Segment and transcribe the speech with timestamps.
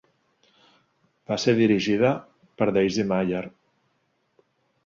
[1.31, 2.13] Va ser dirigida
[2.63, 3.45] per Daisy Mayer.